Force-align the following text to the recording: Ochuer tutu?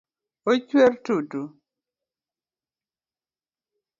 Ochuer 0.49 0.93
tutu? 1.03 1.41